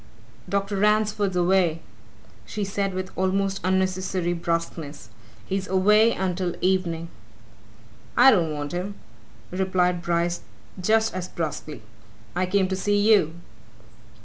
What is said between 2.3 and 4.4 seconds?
she said with almost unnecessary